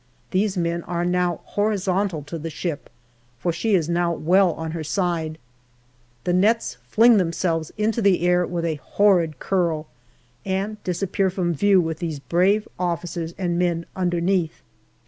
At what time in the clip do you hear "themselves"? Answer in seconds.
7.17-7.71